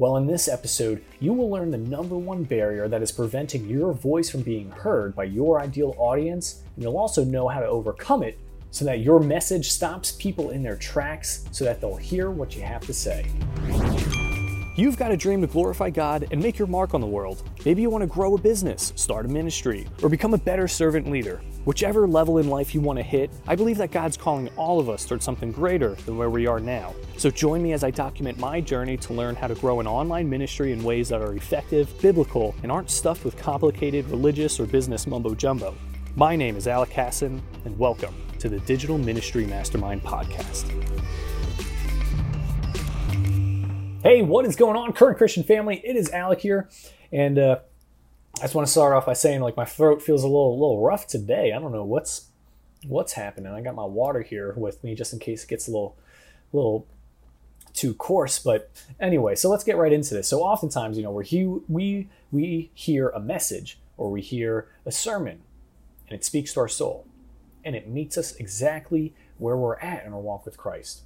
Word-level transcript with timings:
Well, 0.00 0.16
in 0.16 0.26
this 0.26 0.48
episode, 0.48 1.04
you 1.20 1.34
will 1.34 1.50
learn 1.50 1.70
the 1.70 1.76
number 1.76 2.16
one 2.16 2.44
barrier 2.44 2.88
that 2.88 3.02
is 3.02 3.12
preventing 3.12 3.68
your 3.68 3.92
voice 3.92 4.30
from 4.30 4.40
being 4.40 4.70
heard 4.70 5.14
by 5.14 5.24
your 5.24 5.60
ideal 5.60 5.94
audience, 5.98 6.62
and 6.74 6.82
you'll 6.82 6.96
also 6.96 7.22
know 7.22 7.48
how 7.48 7.60
to 7.60 7.66
overcome 7.66 8.22
it 8.22 8.38
so 8.70 8.86
that 8.86 9.00
your 9.00 9.20
message 9.20 9.70
stops 9.70 10.12
people 10.12 10.52
in 10.52 10.62
their 10.62 10.76
tracks 10.76 11.44
so 11.52 11.66
that 11.66 11.82
they'll 11.82 11.96
hear 11.96 12.30
what 12.30 12.56
you 12.56 12.62
have 12.62 12.80
to 12.86 12.94
say. 12.94 13.26
You've 14.76 14.96
got 14.96 15.10
a 15.10 15.16
dream 15.16 15.40
to 15.40 15.48
glorify 15.48 15.90
God 15.90 16.28
and 16.30 16.40
make 16.40 16.56
your 16.56 16.68
mark 16.68 16.94
on 16.94 17.00
the 17.00 17.06
world. 17.06 17.42
Maybe 17.64 17.82
you 17.82 17.90
want 17.90 18.02
to 18.02 18.06
grow 18.06 18.36
a 18.36 18.40
business, 18.40 18.92
start 18.94 19.26
a 19.26 19.28
ministry, 19.28 19.88
or 20.00 20.08
become 20.08 20.32
a 20.32 20.38
better 20.38 20.68
servant 20.68 21.10
leader. 21.10 21.42
Whichever 21.64 22.06
level 22.06 22.38
in 22.38 22.48
life 22.48 22.72
you 22.72 22.80
want 22.80 22.96
to 23.00 23.02
hit, 23.02 23.32
I 23.48 23.56
believe 23.56 23.78
that 23.78 23.90
God's 23.90 24.16
calling 24.16 24.48
all 24.56 24.78
of 24.78 24.88
us 24.88 25.04
towards 25.04 25.24
something 25.24 25.50
greater 25.50 25.96
than 26.06 26.16
where 26.16 26.30
we 26.30 26.46
are 26.46 26.60
now. 26.60 26.94
So 27.16 27.30
join 27.30 27.64
me 27.64 27.72
as 27.72 27.82
I 27.82 27.90
document 27.90 28.38
my 28.38 28.60
journey 28.60 28.96
to 28.98 29.12
learn 29.12 29.34
how 29.34 29.48
to 29.48 29.56
grow 29.56 29.80
an 29.80 29.88
online 29.88 30.30
ministry 30.30 30.72
in 30.72 30.84
ways 30.84 31.08
that 31.08 31.20
are 31.20 31.34
effective, 31.34 31.92
biblical, 32.00 32.54
and 32.62 32.70
aren't 32.70 32.90
stuffed 32.90 33.24
with 33.24 33.36
complicated 33.36 34.08
religious 34.08 34.60
or 34.60 34.66
business 34.66 35.04
mumbo 35.04 35.34
jumbo. 35.34 35.74
My 36.14 36.36
name 36.36 36.54
is 36.56 36.68
Alec 36.68 36.90
Casson, 36.90 37.42
and 37.64 37.76
welcome 37.76 38.14
to 38.38 38.48
the 38.48 38.60
Digital 38.60 38.98
Ministry 38.98 39.46
Mastermind 39.46 40.04
Podcast. 40.04 40.99
Hey, 44.02 44.22
what 44.22 44.46
is 44.46 44.56
going 44.56 44.76
on, 44.76 44.94
current 44.94 45.18
Christian 45.18 45.42
family? 45.42 45.82
It 45.84 45.94
is 45.94 46.10
Alec 46.10 46.40
here, 46.40 46.70
and 47.12 47.38
uh, 47.38 47.58
I 48.38 48.42
just 48.42 48.54
want 48.54 48.66
to 48.66 48.72
start 48.72 48.94
off 48.94 49.04
by 49.04 49.12
saying 49.12 49.42
like 49.42 49.58
my 49.58 49.66
throat 49.66 50.00
feels 50.00 50.22
a 50.22 50.26
little 50.26 50.52
a 50.52 50.58
little 50.58 50.80
rough 50.80 51.06
today. 51.06 51.52
I 51.52 51.58
don't 51.58 51.70
know 51.70 51.84
what's 51.84 52.30
what's 52.86 53.12
happening. 53.12 53.52
I 53.52 53.60
got 53.60 53.74
my 53.74 53.84
water 53.84 54.22
here 54.22 54.54
with 54.56 54.82
me 54.82 54.94
just 54.94 55.12
in 55.12 55.18
case 55.18 55.44
it 55.44 55.50
gets 55.50 55.68
a 55.68 55.70
little 55.70 55.98
little 56.54 56.86
too 57.74 57.92
coarse. 57.92 58.38
But 58.38 58.70
anyway, 58.98 59.34
so 59.34 59.50
let's 59.50 59.64
get 59.64 59.76
right 59.76 59.92
into 59.92 60.14
this. 60.14 60.28
So 60.28 60.40
oftentimes, 60.40 60.96
you 60.96 61.02
know, 61.02 61.12
we 61.12 61.60
we 61.68 62.08
we 62.32 62.70
hear 62.72 63.10
a 63.10 63.20
message 63.20 63.78
or 63.98 64.10
we 64.10 64.22
hear 64.22 64.66
a 64.86 64.92
sermon, 64.92 65.42
and 66.08 66.18
it 66.18 66.24
speaks 66.24 66.54
to 66.54 66.60
our 66.60 66.68
soul, 66.68 67.06
and 67.66 67.76
it 67.76 67.86
meets 67.86 68.16
us 68.16 68.34
exactly 68.36 69.14
where 69.36 69.58
we're 69.58 69.78
at 69.80 70.06
in 70.06 70.14
our 70.14 70.20
walk 70.20 70.46
with 70.46 70.56
Christ. 70.56 71.02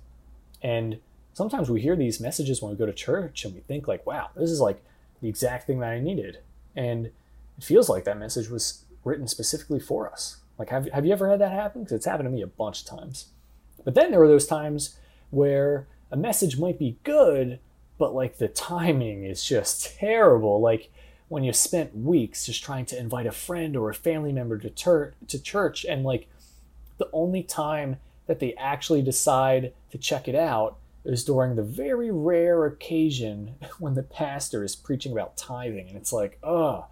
And 0.63 1.01
sometimes 1.35 1.69
we 1.69 1.83
hear 1.83 1.97
these 1.97 2.21
messages 2.21 2.63
when 2.63 2.71
we 2.71 2.79
go 2.79 2.87
to 2.87 2.93
church, 2.93 3.45
and 3.45 3.55
we 3.55 3.61
think 3.61 3.87
like, 3.87 4.07
"Wow, 4.07 4.31
this 4.35 4.51
is 4.51 4.61
like 4.61 4.83
the 5.21 5.29
exact 5.29 5.67
thing 5.67 5.81
that 5.81 5.91
I 5.91 6.01
needed." 6.01 6.39
And 6.75 7.07
it 7.07 7.65
feels 7.65 7.89
like 7.89 8.05
that 8.05 8.19
message 8.19 8.49
was 8.49 8.85
written 9.05 9.29
specifically 9.29 9.81
for 9.81 10.11
us. 10.11 10.39
Like, 10.59 10.71
have, 10.71 10.89
have 10.91 11.05
you 11.05 11.13
ever 11.13 11.29
had 11.29 11.41
that 11.41 11.53
happen? 11.53 11.83
Because 11.83 11.97
it's 11.97 12.07
happened 12.07 12.29
to 12.29 12.33
me 12.33 12.43
a 12.43 12.47
bunch 12.47 12.83
of 12.83 12.87
times. 12.87 13.27
But 13.85 13.95
then 13.95 14.11
there 14.11 14.21
were 14.21 14.29
those 14.29 14.47
times 14.47 14.97
where 15.31 15.87
a 16.11 16.17
message 16.17 16.59
might 16.59 16.79
be 16.79 16.97
good, 17.05 17.59
but 17.99 18.15
like 18.15 18.39
the 18.39 18.49
timing 18.49 19.25
is 19.25 19.45
just 19.45 19.97
terrible. 19.99 20.61
Like 20.61 20.91
when 21.29 21.45
you 21.45 21.53
spent 21.53 21.97
weeks 21.97 22.47
just 22.47 22.63
trying 22.63 22.87
to 22.87 22.99
invite 22.99 23.27
a 23.27 23.33
friend 23.33 23.77
or 23.77 23.91
a 23.91 23.95
family 23.95 24.33
member 24.33 24.59
to, 24.59 24.71
to 25.29 25.43
church, 25.43 25.85
and 25.85 26.05
like 26.05 26.29
the 26.99 27.09
only 27.13 27.43
time 27.43 27.97
that 28.27 28.39
they 28.39 28.55
actually 28.55 29.03
decide 29.03 29.73
to 29.91 29.99
check 29.99 30.29
it 30.29 30.35
out 30.35 30.77
is 31.05 31.25
during 31.25 31.57
the 31.57 31.63
very 31.63 32.11
rare 32.11 32.65
occasion 32.65 33.55
when 33.79 33.95
the 33.95 34.03
pastor 34.03 34.65
is 34.65 34.77
preaching 34.77 35.13
about 35.13 35.37
tithing. 35.37 35.89
And 35.89 35.97
it's 35.97 36.13
like, 36.13 36.39
oh, 36.43 36.87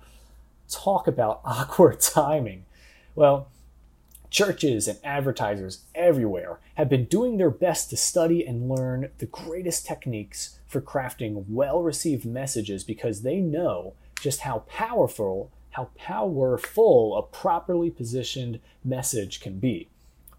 talk 0.69 1.07
about 1.07 1.41
awkward 1.45 2.01
timing. 2.01 2.65
Well, 3.15 3.49
churches 4.33 4.89
and 4.89 4.99
advertisers 5.05 5.85
everywhere 5.95 6.59
have 6.77 6.89
been 6.89 7.05
doing 7.05 7.37
their 7.37 7.51
best 7.51 7.91
to 7.91 7.97
study 7.97 8.45
and 8.47 8.69
learn 8.69 9.11
the 9.19 9.27
greatest 9.27 9.85
techniques 9.85 10.59
for 10.67 10.81
crafting 10.81 11.45
well 11.49 11.83
received 11.83 12.25
messages 12.25 12.83
because 12.83 13.21
they 13.21 13.37
know 13.37 13.93
just 14.21 14.41
how 14.41 14.61
powerful 14.61 15.51
how 15.73 15.89
powerful 15.97 17.17
a 17.17 17.23
properly 17.23 17.91
positioned 17.91 18.59
message 18.83 19.41
can 19.41 19.59
be 19.59 19.89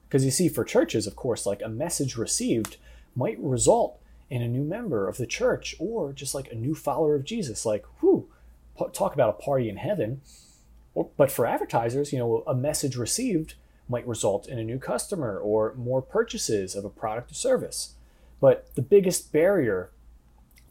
because 0.07 0.25
you 0.25 0.31
see 0.31 0.49
for 0.49 0.63
churches 0.63 1.05
of 1.05 1.15
course 1.15 1.45
like 1.45 1.61
a 1.61 1.69
message 1.69 2.17
received 2.17 2.77
might 3.15 3.39
result 3.39 3.99
in 4.29 4.41
a 4.41 4.47
new 4.47 4.63
member 4.63 5.07
of 5.07 5.17
the 5.17 5.27
church 5.27 5.75
or 5.79 6.13
just 6.13 6.33
like 6.33 6.51
a 6.51 6.55
new 6.55 6.73
follower 6.73 7.15
of 7.15 7.23
jesus 7.23 7.65
like 7.65 7.85
whew 7.99 8.27
talk 8.93 9.13
about 9.13 9.29
a 9.29 9.43
party 9.43 9.69
in 9.69 9.77
heaven. 9.77 10.21
But 11.17 11.31
for 11.31 11.45
advertisers, 11.45 12.13
you 12.13 12.19
know, 12.19 12.43
a 12.45 12.53
message 12.53 12.95
received 12.95 13.55
might 13.89 14.07
result 14.07 14.47
in 14.47 14.59
a 14.59 14.63
new 14.63 14.79
customer 14.79 15.37
or 15.37 15.73
more 15.75 16.01
purchases 16.01 16.75
of 16.75 16.85
a 16.85 16.89
product 16.89 17.31
or 17.31 17.35
service. 17.35 17.95
But 18.39 18.73
the 18.75 18.81
biggest 18.81 19.31
barrier 19.31 19.91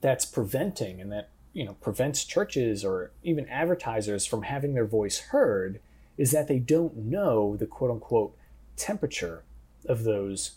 that's 0.00 0.24
preventing 0.24 1.00
and 1.00 1.12
that 1.12 1.30
you 1.52 1.64
know 1.64 1.74
prevents 1.74 2.24
churches 2.24 2.84
or 2.84 3.12
even 3.22 3.48
advertisers 3.48 4.26
from 4.26 4.42
having 4.42 4.74
their 4.74 4.86
voice 4.86 5.18
heard 5.18 5.80
is 6.16 6.30
that 6.32 6.48
they 6.48 6.58
don't 6.58 6.96
know 6.96 7.56
the 7.56 7.66
quote 7.66 7.90
unquote 7.90 8.36
temperature 8.76 9.44
of 9.86 10.04
those 10.04 10.52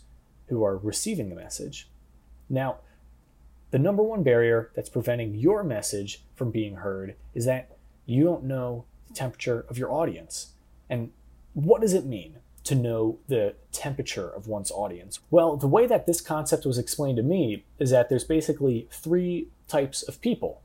who 0.48 0.64
are 0.64 0.76
receiving 0.76 1.28
the 1.28 1.36
message. 1.36 1.88
Now, 2.48 2.76
the 3.70 3.78
number 3.78 4.02
one 4.02 4.22
barrier 4.22 4.70
that's 4.74 4.88
preventing 4.88 5.34
your 5.34 5.64
message 5.64 6.22
from 6.34 6.50
being 6.50 6.76
heard 6.76 7.16
is 7.34 7.44
that 7.46 7.76
you 8.06 8.24
don't 8.24 8.44
know 8.44 8.84
the 9.08 9.14
temperature 9.14 9.64
of 9.68 9.76
your 9.76 9.92
audience. 9.92 10.52
And 10.88 11.10
what 11.54 11.80
does 11.80 11.92
it 11.92 12.06
mean 12.06 12.36
to 12.64 12.74
know 12.74 13.18
the 13.28 13.54
temperature 13.72 14.28
of 14.28 14.46
one's 14.46 14.70
audience? 14.70 15.20
Well, 15.30 15.56
the 15.56 15.66
way 15.66 15.86
that 15.86 16.06
this 16.06 16.20
concept 16.20 16.64
was 16.64 16.78
explained 16.78 17.16
to 17.16 17.22
me 17.22 17.64
is 17.78 17.90
that 17.90 18.08
there's 18.08 18.24
basically 18.24 18.88
three 18.90 19.48
types 19.68 20.02
of 20.02 20.20
people, 20.20 20.62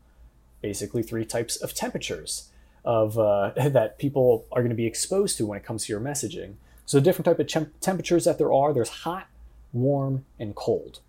basically 0.62 1.04
three 1.04 1.26
types 1.26 1.56
of 1.58 1.74
temperatures 1.74 2.50
of 2.86 3.18
uh, 3.18 3.52
that 3.56 3.98
people 3.98 4.46
are 4.52 4.62
going 4.62 4.70
to 4.70 4.76
be 4.76 4.86
exposed 4.86 5.38
to 5.38 5.46
when 5.46 5.58
it 5.58 5.64
comes 5.64 5.86
to 5.86 5.94
your 5.94 6.02
messaging. 6.02 6.56
So, 6.86 7.00
different 7.00 7.26
type 7.26 7.40
of 7.40 7.48
temp- 7.48 7.80
temperatures 7.80 8.26
that 8.26 8.38
there 8.38 8.52
are, 8.52 8.74
there's 8.74 8.90
hot, 8.90 9.28
warm, 9.74 10.26
and 10.40 10.56
cold. 10.56 11.00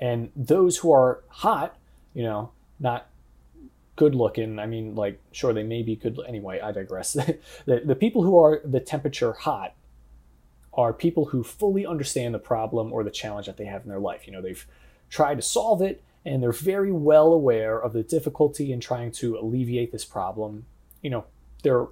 And 0.00 0.30
those 0.34 0.78
who 0.78 0.92
are 0.92 1.22
hot, 1.28 1.76
you 2.12 2.22
know, 2.22 2.50
not 2.80 3.08
good 3.96 4.14
looking, 4.14 4.58
I 4.58 4.66
mean, 4.66 4.94
like, 4.94 5.20
sure, 5.32 5.52
they 5.52 5.62
may 5.62 5.82
be 5.82 5.96
good. 5.96 6.18
Anyway, 6.26 6.60
I 6.60 6.72
digress. 6.72 7.12
the, 7.66 7.82
the 7.84 7.94
people 7.94 8.22
who 8.22 8.38
are 8.38 8.60
the 8.64 8.80
temperature 8.80 9.32
hot 9.32 9.74
are 10.72 10.92
people 10.92 11.26
who 11.26 11.44
fully 11.44 11.86
understand 11.86 12.34
the 12.34 12.38
problem 12.38 12.92
or 12.92 13.04
the 13.04 13.10
challenge 13.10 13.46
that 13.46 13.56
they 13.56 13.66
have 13.66 13.82
in 13.84 13.88
their 13.88 14.00
life. 14.00 14.26
You 14.26 14.32
know, 14.32 14.42
they've 14.42 14.66
tried 15.08 15.36
to 15.36 15.42
solve 15.42 15.80
it 15.80 16.02
and 16.24 16.42
they're 16.42 16.52
very 16.52 16.90
well 16.90 17.32
aware 17.32 17.80
of 17.80 17.92
the 17.92 18.02
difficulty 18.02 18.72
in 18.72 18.80
trying 18.80 19.12
to 19.12 19.38
alleviate 19.38 19.92
this 19.92 20.04
problem. 20.04 20.66
You 21.02 21.10
know, 21.10 21.24
they're 21.62 21.86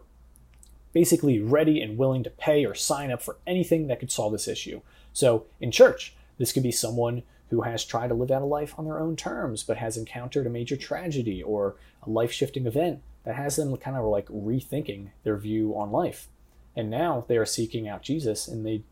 basically 0.92 1.40
ready 1.40 1.80
and 1.80 1.98
willing 1.98 2.22
to 2.24 2.30
pay 2.30 2.64
or 2.64 2.74
sign 2.74 3.10
up 3.10 3.22
for 3.22 3.38
anything 3.46 3.86
that 3.86 4.00
could 4.00 4.12
solve 4.12 4.32
this 4.32 4.48
issue. 4.48 4.80
So 5.12 5.46
in 5.60 5.70
church, 5.70 6.14
this 6.38 6.52
could 6.52 6.62
be 6.62 6.72
someone 6.72 7.22
who 7.50 7.62
has 7.62 7.84
tried 7.84 8.08
to 8.08 8.14
live 8.14 8.30
out 8.30 8.42
a 8.42 8.46
life 8.46 8.74
on 8.78 8.84
their 8.84 8.98
own 8.98 9.16
terms 9.16 9.62
but 9.62 9.76
has 9.76 9.96
encountered 9.96 10.46
a 10.46 10.50
major 10.50 10.76
tragedy 10.76 11.42
or 11.42 11.76
a 12.02 12.10
life 12.10 12.32
shifting 12.32 12.66
event 12.66 13.00
that 13.24 13.36
has 13.36 13.56
them 13.56 13.76
kind 13.76 13.96
of 13.96 14.04
like 14.04 14.26
rethinking 14.28 15.08
their 15.22 15.36
view 15.36 15.76
on 15.76 15.92
life. 15.92 16.28
And 16.74 16.90
now 16.90 17.24
they 17.28 17.36
are 17.36 17.46
seeking 17.46 17.88
out 17.88 18.02
Jesus 18.02 18.48
and 18.48 18.64
they 18.64 18.82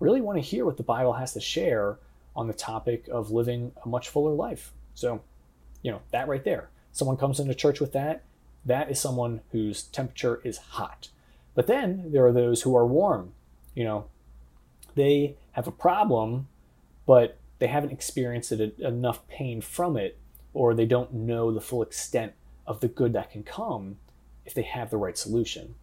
really 0.00 0.20
want 0.20 0.36
to 0.36 0.42
hear 0.42 0.64
what 0.64 0.76
the 0.76 0.82
Bible 0.82 1.14
has 1.14 1.32
to 1.34 1.40
share 1.40 1.98
on 2.34 2.48
the 2.48 2.54
topic 2.54 3.08
of 3.08 3.30
living 3.30 3.72
a 3.84 3.88
much 3.88 4.08
fuller 4.08 4.32
life. 4.32 4.72
So, 4.94 5.22
you 5.82 5.90
know, 5.90 6.00
that 6.10 6.28
right 6.28 6.44
there. 6.44 6.70
Someone 6.92 7.16
comes 7.16 7.38
into 7.38 7.54
church 7.54 7.80
with 7.80 7.92
that, 7.92 8.22
that 8.64 8.90
is 8.90 9.00
someone 9.00 9.40
whose 9.52 9.84
temperature 9.84 10.40
is 10.42 10.58
hot. 10.58 11.08
But 11.56 11.66
then 11.66 12.12
there 12.12 12.24
are 12.24 12.32
those 12.32 12.62
who 12.62 12.76
are 12.76 12.86
warm. 12.86 13.32
You 13.74 13.82
know, 13.82 14.04
they 14.94 15.36
have 15.52 15.66
a 15.66 15.72
problem, 15.72 16.46
but 17.06 17.38
they 17.58 17.66
haven't 17.66 17.92
experienced 17.92 18.52
it, 18.52 18.78
enough 18.78 19.26
pain 19.26 19.60
from 19.60 19.96
it, 19.96 20.18
or 20.54 20.74
they 20.74 20.86
don't 20.86 21.12
know 21.12 21.52
the 21.52 21.60
full 21.60 21.82
extent 21.82 22.34
of 22.66 22.80
the 22.80 22.88
good 22.88 23.14
that 23.14 23.30
can 23.30 23.42
come 23.42 23.96
if 24.44 24.54
they 24.54 24.62
have 24.62 24.90
the 24.90 24.96
right 24.96 25.18
solution. 25.18 25.74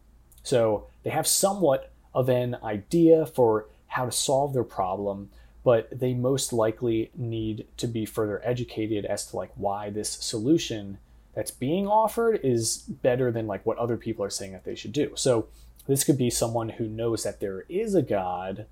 So 0.44 0.88
they 1.04 1.10
have 1.10 1.28
somewhat 1.28 1.92
of 2.14 2.30
an 2.30 2.56
idea 2.64 3.26
for 3.26 3.68
how 3.88 4.06
to 4.06 4.12
solve 4.12 4.54
their 4.54 4.64
problem, 4.64 5.32
but 5.64 5.88
they 5.98 6.14
most 6.14 6.54
likely 6.54 7.10
need 7.16 7.66
to 7.78 7.88
be 7.88 8.06
further 8.06 8.42
educated 8.44 9.06
as 9.06 9.26
to 9.28 9.38
like 9.38 9.52
why 9.56 9.90
this 9.90 10.10
solution 10.10 11.00
that's 11.34 11.52
being 11.52 11.88
offered 11.88 12.40
is 12.44 12.78
better 12.78 13.32
than 13.32 13.48
like 13.48 13.66
what 13.66 13.78
other 13.78 13.98
people 13.98 14.24
are 14.24 14.30
saying 14.30 14.52
that 14.52 14.66
they 14.66 14.76
should 14.76 14.94
do. 14.94 15.12
So 15.16 15.48
this 15.88 16.04
could 16.04 16.18
be 16.18 16.30
someone 16.30 16.70
who 16.70 16.88
knows 16.88 17.24
that 17.24 17.40
there 17.40 17.66
is 17.70 17.96
a 17.96 18.02
God 18.02 18.66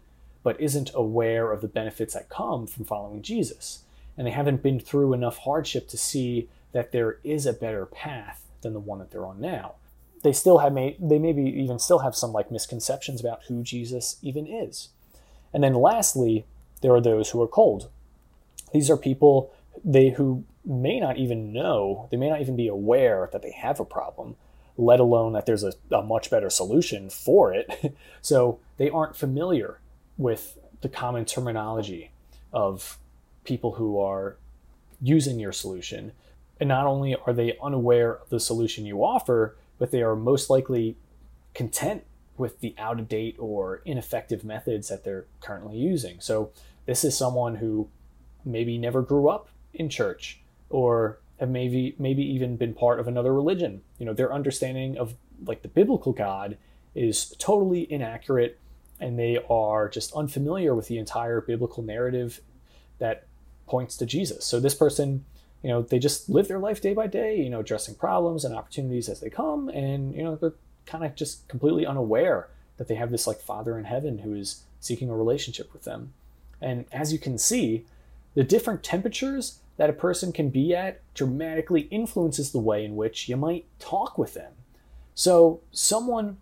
but 0.44 0.60
isn't 0.60 0.92
aware 0.94 1.52
of 1.52 1.62
the 1.62 1.68
benefits 1.68 2.14
that 2.14 2.30
come 2.30 2.66
from 2.66 2.86
following 2.86 3.22
Jesus. 3.22 3.84
And 4.18 4.26
they 4.26 4.32
haven't 4.32 4.64
been 4.64 4.80
through 4.80 5.14
enough 5.14 5.40
hardship 5.40 5.88
to 5.90 5.98
see 5.98 6.50
that 6.72 6.92
there 6.92 7.20
is 7.24 7.46
a 7.46 7.54
better 7.54 7.86
path 7.86 8.48
than 8.62 8.74
the 8.74 8.80
one 8.80 9.00
that 9.00 9.12
they're 9.12 9.26
on 9.26 9.42
now. 9.42 9.76
They 10.24 10.34
still 10.34 10.60
have 10.60 10.74
may 10.74 10.96
they 11.00 11.18
maybe 11.18 11.44
even 11.44 11.80
still 11.80 12.00
have 12.00 12.16
some 12.16 12.32
like 12.32 12.52
misconceptions 12.52 13.20
about 13.20 13.44
who 13.48 13.64
Jesus 13.64 14.18
even 14.22 14.46
is. 14.46 14.90
And 15.54 15.64
then 15.64 15.74
lastly, 15.74 16.46
there 16.82 16.94
are 16.94 17.02
those 17.02 17.32
who 17.32 17.42
are 17.42 17.48
cold. 17.48 17.90
These 18.72 18.90
are 18.90 18.98
people 18.98 19.52
they 19.84 20.12
who 20.12 20.44
may 20.64 21.00
not 21.00 21.18
even 21.18 21.52
know, 21.52 22.08
they 22.12 22.18
may 22.18 22.30
not 22.30 22.42
even 22.42 22.56
be 22.56 22.68
aware 22.68 23.30
that 23.32 23.42
they 23.42 23.52
have 23.52 23.80
a 23.80 23.86
problem, 23.86 24.36
let 24.82 25.00
alone 25.00 25.34
that 25.34 25.46
there's 25.46 25.64
a, 25.64 25.74
a 25.92 26.02
much 26.02 26.32
better 26.32 26.50
solution 26.50 27.08
for 27.10 27.54
it. 27.54 27.96
so 28.22 28.60
they 28.78 28.90
aren't 28.90 29.16
familiar 29.16 29.80
with 30.18 30.58
the 30.82 30.90
common 30.90 31.24
terminology 31.24 32.12
of 32.52 32.98
people 33.44 33.74
who 33.74 34.00
are 34.00 34.38
using 35.00 35.40
your 35.40 35.52
solution. 35.52 36.12
And 36.60 36.68
not 36.68 36.88
only 36.88 37.16
are 37.28 37.34
they 37.34 37.58
unaware 37.62 38.16
of 38.16 38.30
the 38.30 38.40
solution 38.40 38.86
you 38.86 39.04
offer, 39.04 39.56
but 39.78 39.92
they 39.92 40.02
are 40.02 40.16
most 40.16 40.50
likely 40.50 40.98
content 41.54 42.04
with 42.38 42.60
the 42.60 42.74
out 42.80 43.00
of 43.00 43.08
date 43.08 43.36
or 43.38 43.84
ineffective 43.86 44.44
methods 44.44 44.90
that 44.90 45.04
they're 45.04 45.26
currently 45.42 45.78
using. 45.78 46.20
So, 46.20 46.52
this 46.88 47.04
is 47.04 47.16
someone 47.16 47.56
who 47.56 47.88
maybe 48.44 48.80
never 48.80 49.04
grew 49.04 49.30
up 49.30 49.50
in 49.74 49.90
church 49.90 50.42
or 50.72 51.20
have 51.42 51.50
maybe 51.50 51.96
maybe 51.98 52.24
even 52.24 52.56
been 52.56 52.74
part 52.74 53.00
of 53.00 53.08
another 53.08 53.34
religion. 53.34 53.82
You 53.98 54.06
know, 54.06 54.14
their 54.14 54.32
understanding 54.32 54.98
of 54.98 55.16
like 55.46 55.64
the 55.64 55.68
biblical 55.68 56.14
God 56.14 56.58
is 56.94 57.36
totally 57.40 57.92
inaccurate 57.92 58.60
and 59.00 59.18
they 59.18 59.40
are 59.50 59.90
just 59.90 60.14
unfamiliar 60.14 60.76
with 60.76 60.88
the 60.88 61.00
entire 61.00 61.42
biblical 61.42 61.82
narrative 61.82 62.42
that 63.00 63.26
points 63.66 63.98
to 63.98 64.06
Jesus. 64.06 64.46
So 64.46 64.60
this 64.60 64.76
person, 64.76 65.26
you 65.64 65.70
know, 65.70 65.82
they 65.82 65.98
just 65.98 66.30
live 66.30 66.48
their 66.48 66.60
life 66.60 66.80
day 66.80 66.94
by 66.94 67.08
day, 67.08 67.38
you 67.38 67.50
know, 67.50 67.62
addressing 67.62 67.96
problems 67.96 68.46
and 68.46 68.54
opportunities 68.54 69.10
as 69.10 69.20
they 69.20 69.32
come 69.32 69.68
and 69.70 70.14
you 70.14 70.24
know, 70.24 70.36
they're 70.36 70.54
kind 70.86 71.04
of 71.04 71.16
just 71.16 71.48
completely 71.48 71.88
unaware 71.88 72.50
that 72.78 72.88
they 72.88 72.96
have 72.96 73.10
this 73.10 73.26
like 73.26 73.42
father 73.42 73.80
in 73.80 73.86
heaven 73.86 74.20
who 74.20 74.36
is 74.36 74.64
seeking 74.80 75.10
a 75.10 75.16
relationship 75.16 75.74
with 75.74 75.86
them. 75.86 76.14
And 76.62 76.86
as 76.92 77.12
you 77.12 77.18
can 77.18 77.40
see, 77.40 77.86
the 78.36 78.44
different 78.44 78.84
temperatures 78.84 79.58
that 79.82 79.90
a 79.90 79.94
person 79.94 80.32
can 80.32 80.52
be 80.52 80.76
at 80.76 81.02
dramatically 81.16 81.88
influences 81.90 82.52
the 82.52 82.60
way 82.60 82.86
in 82.86 82.96
which 82.96 83.28
you 83.28 83.36
might 83.36 83.66
talk 83.80 84.16
with 84.16 84.36
them. 84.36 84.54
So, 85.16 85.62
someone 85.72 86.38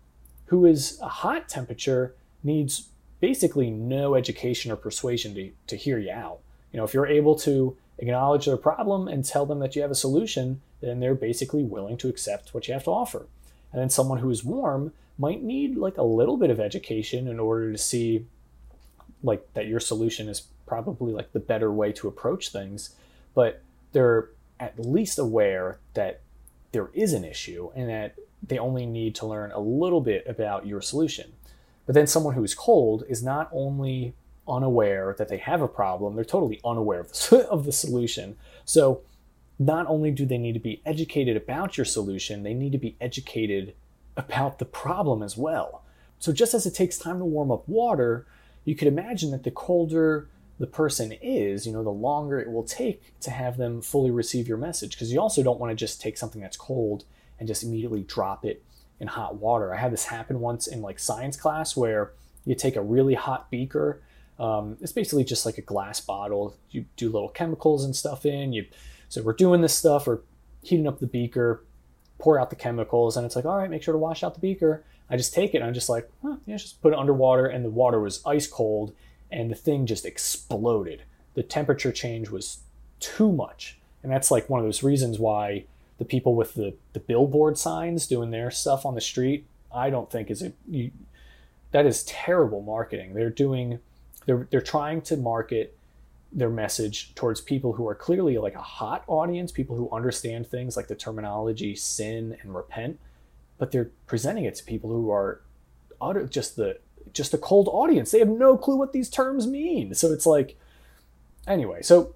who 0.48 0.66
is 0.66 1.00
a 1.00 1.08
hot 1.08 1.48
temperature 1.48 2.14
needs 2.44 2.88
basically 3.18 3.70
no 3.70 4.14
education 4.14 4.70
or 4.70 4.76
persuasion 4.76 5.34
to, 5.36 5.50
to 5.68 5.76
hear 5.76 5.98
you 5.98 6.12
out. 6.12 6.40
You 6.70 6.76
know, 6.76 6.84
if 6.84 6.92
you're 6.92 7.06
able 7.06 7.34
to 7.36 7.74
acknowledge 7.96 8.44
their 8.44 8.58
problem 8.58 9.08
and 9.08 9.24
tell 9.24 9.46
them 9.46 9.60
that 9.60 9.74
you 9.74 9.80
have 9.80 9.90
a 9.90 9.94
solution, 9.94 10.60
then 10.82 11.00
they're 11.00 11.14
basically 11.14 11.62
willing 11.62 11.96
to 11.96 12.10
accept 12.10 12.52
what 12.52 12.68
you 12.68 12.74
have 12.74 12.84
to 12.84 12.90
offer. 12.90 13.24
And 13.72 13.80
then 13.80 13.88
someone 13.88 14.18
who 14.18 14.28
is 14.28 14.44
warm 14.44 14.92
might 15.16 15.42
need 15.42 15.78
like 15.78 15.96
a 15.96 16.02
little 16.02 16.36
bit 16.36 16.50
of 16.50 16.60
education 16.60 17.26
in 17.26 17.40
order 17.40 17.72
to 17.72 17.78
see 17.78 18.26
like 19.22 19.50
that 19.54 19.66
your 19.66 19.80
solution 19.80 20.28
is 20.28 20.42
probably 20.66 21.14
like 21.14 21.32
the 21.32 21.40
better 21.40 21.72
way 21.72 21.90
to 21.92 22.06
approach 22.06 22.50
things, 22.50 22.90
but 23.34 23.62
they're 23.92 24.30
at 24.58 24.78
least 24.78 25.18
aware 25.18 25.78
that 25.94 26.20
there 26.72 26.90
is 26.94 27.12
an 27.12 27.24
issue 27.24 27.70
and 27.74 27.88
that 27.88 28.14
they 28.42 28.58
only 28.58 28.86
need 28.86 29.14
to 29.16 29.26
learn 29.26 29.52
a 29.52 29.60
little 29.60 30.00
bit 30.00 30.24
about 30.26 30.66
your 30.66 30.80
solution. 30.80 31.32
But 31.86 31.94
then 31.94 32.06
someone 32.06 32.34
who 32.34 32.44
is 32.44 32.54
cold 32.54 33.04
is 33.08 33.22
not 33.22 33.48
only 33.52 34.14
unaware 34.46 35.14
that 35.18 35.28
they 35.28 35.38
have 35.38 35.62
a 35.62 35.68
problem, 35.68 36.14
they're 36.14 36.24
totally 36.24 36.60
unaware 36.64 37.00
of 37.00 37.12
the, 37.12 37.48
of 37.50 37.64
the 37.64 37.72
solution. 37.72 38.36
So 38.64 39.02
not 39.58 39.86
only 39.88 40.10
do 40.10 40.24
they 40.24 40.38
need 40.38 40.54
to 40.54 40.60
be 40.60 40.80
educated 40.86 41.36
about 41.36 41.76
your 41.76 41.84
solution, 41.84 42.42
they 42.42 42.54
need 42.54 42.72
to 42.72 42.78
be 42.78 42.96
educated 43.00 43.74
about 44.16 44.58
the 44.58 44.64
problem 44.64 45.22
as 45.22 45.36
well. 45.36 45.82
So 46.18 46.32
just 46.32 46.54
as 46.54 46.66
it 46.66 46.74
takes 46.74 46.98
time 46.98 47.18
to 47.18 47.24
warm 47.24 47.50
up 47.50 47.68
water, 47.68 48.26
you 48.64 48.74
could 48.74 48.88
imagine 48.88 49.30
that 49.30 49.42
the 49.42 49.50
colder 49.50 50.28
the 50.60 50.66
person 50.66 51.10
is, 51.22 51.66
you 51.66 51.72
know, 51.72 51.82
the 51.82 51.90
longer 51.90 52.38
it 52.38 52.52
will 52.52 52.62
take 52.62 53.18
to 53.20 53.30
have 53.30 53.56
them 53.56 53.80
fully 53.80 54.10
receive 54.10 54.46
your 54.46 54.58
message. 54.58 54.92
Because 54.92 55.10
you 55.10 55.18
also 55.18 55.42
don't 55.42 55.58
want 55.58 55.70
to 55.70 55.74
just 55.74 56.02
take 56.02 56.18
something 56.18 56.42
that's 56.42 56.56
cold 56.56 57.04
and 57.38 57.48
just 57.48 57.62
immediately 57.62 58.02
drop 58.02 58.44
it 58.44 58.62
in 59.00 59.08
hot 59.08 59.36
water. 59.36 59.74
I 59.74 59.78
had 59.78 59.90
this 59.90 60.04
happen 60.04 60.38
once 60.38 60.66
in 60.66 60.82
like 60.82 60.98
science 60.98 61.34
class 61.34 61.78
where 61.78 62.12
you 62.44 62.54
take 62.54 62.76
a 62.76 62.82
really 62.82 63.14
hot 63.14 63.50
beaker. 63.50 64.02
Um, 64.38 64.76
it's 64.82 64.92
basically 64.92 65.24
just 65.24 65.46
like 65.46 65.56
a 65.56 65.62
glass 65.62 65.98
bottle. 65.98 66.54
You 66.70 66.84
do 66.96 67.08
little 67.08 67.30
chemicals 67.30 67.82
and 67.82 67.96
stuff 67.96 68.26
in. 68.26 68.52
You 68.52 68.66
so 69.08 69.22
we're 69.22 69.32
doing 69.32 69.62
this 69.62 69.74
stuff. 69.74 70.06
We're 70.06 70.20
heating 70.62 70.86
up 70.86 71.00
the 71.00 71.06
beaker, 71.06 71.64
pour 72.18 72.38
out 72.38 72.50
the 72.50 72.56
chemicals, 72.56 73.16
and 73.16 73.24
it's 73.24 73.34
like, 73.34 73.46
all 73.46 73.56
right, 73.56 73.70
make 73.70 73.82
sure 73.82 73.92
to 73.92 73.98
wash 73.98 74.22
out 74.22 74.34
the 74.34 74.40
beaker. 74.40 74.84
I 75.08 75.16
just 75.16 75.32
take 75.32 75.54
it 75.54 75.58
and 75.58 75.66
I'm 75.66 75.74
just 75.74 75.88
like, 75.88 76.08
huh, 76.22 76.36
yeah, 76.44 76.58
just 76.58 76.82
put 76.82 76.92
it 76.92 76.98
underwater, 76.98 77.46
and 77.46 77.64
the 77.64 77.70
water 77.70 77.98
was 77.98 78.22
ice 78.26 78.46
cold, 78.46 78.92
and 79.30 79.50
the 79.50 79.56
thing 79.56 79.86
just 79.86 80.04
exploded. 80.04 81.02
The 81.34 81.42
temperature 81.42 81.92
change 81.92 82.30
was 82.30 82.58
too 82.98 83.32
much, 83.32 83.78
and 84.02 84.10
that's 84.12 84.30
like 84.30 84.50
one 84.50 84.60
of 84.60 84.66
those 84.66 84.82
reasons 84.82 85.18
why 85.18 85.64
the 85.98 86.04
people 86.04 86.34
with 86.34 86.54
the 86.54 86.74
the 86.92 87.00
billboard 87.00 87.58
signs 87.58 88.06
doing 88.06 88.30
their 88.30 88.50
stuff 88.50 88.86
on 88.86 88.94
the 88.94 89.00
street, 89.00 89.46
I 89.72 89.90
don't 89.90 90.10
think 90.10 90.30
is 90.30 90.42
a 90.42 90.52
you, 90.68 90.90
that 91.72 91.86
is 91.86 92.04
terrible 92.04 92.62
marketing. 92.62 93.14
They're 93.14 93.30
doing 93.30 93.78
they're 94.26 94.48
they're 94.50 94.60
trying 94.60 95.02
to 95.02 95.16
market 95.16 95.76
their 96.32 96.50
message 96.50 97.14
towards 97.14 97.40
people 97.40 97.72
who 97.72 97.88
are 97.88 97.94
clearly 97.94 98.38
like 98.38 98.54
a 98.54 98.62
hot 98.62 99.04
audience, 99.08 99.50
people 99.50 99.76
who 99.76 99.90
understand 99.90 100.46
things 100.46 100.76
like 100.76 100.88
the 100.88 100.94
terminology 100.94 101.74
sin 101.74 102.36
and 102.42 102.54
repent, 102.54 102.98
but 103.58 103.72
they're 103.72 103.90
presenting 104.06 104.44
it 104.44 104.54
to 104.54 104.64
people 104.64 104.90
who 104.90 105.10
are 105.10 105.40
utter 106.00 106.26
just 106.26 106.56
the 106.56 106.78
just 107.12 107.34
a 107.34 107.38
cold 107.38 107.68
audience. 107.72 108.10
They 108.10 108.18
have 108.18 108.28
no 108.28 108.56
clue 108.56 108.76
what 108.76 108.92
these 108.92 109.08
terms 109.08 109.46
mean. 109.46 109.94
So 109.94 110.12
it's 110.12 110.26
like 110.26 110.58
anyway, 111.46 111.82
so 111.82 112.14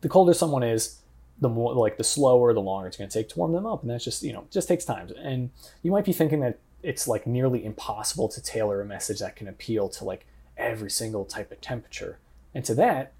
the 0.00 0.08
colder 0.08 0.34
someone 0.34 0.62
is, 0.62 0.96
the 1.40 1.48
more 1.48 1.74
like 1.74 1.98
the 1.98 2.04
slower, 2.04 2.52
the 2.52 2.60
longer 2.60 2.88
it's 2.88 2.96
going 2.96 3.08
to 3.08 3.18
take 3.18 3.28
to 3.30 3.38
warm 3.38 3.52
them 3.52 3.66
up, 3.66 3.82
and 3.82 3.90
that's 3.90 4.04
just 4.04 4.22
you 4.22 4.32
know 4.32 4.46
just 4.50 4.68
takes 4.68 4.84
time. 4.84 5.08
And 5.20 5.50
you 5.82 5.90
might 5.90 6.04
be 6.04 6.12
thinking 6.12 6.40
that 6.40 6.58
it's 6.82 7.06
like 7.06 7.26
nearly 7.26 7.64
impossible 7.64 8.28
to 8.28 8.42
tailor 8.42 8.80
a 8.80 8.84
message 8.84 9.20
that 9.20 9.36
can 9.36 9.48
appeal 9.48 9.88
to 9.88 10.04
like 10.04 10.26
every 10.56 10.90
single 10.90 11.24
type 11.24 11.52
of 11.52 11.60
temperature 11.60 12.18
and 12.54 12.64
to 12.64 12.74
that, 12.74 13.12